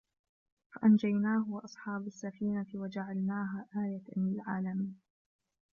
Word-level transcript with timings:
فأنجيناه 0.73 1.45
وأصحاب 1.51 2.07
السفينة 2.07 2.65
وجعلناها 2.73 3.65
آية 3.77 4.03
للعالمين 4.17 4.97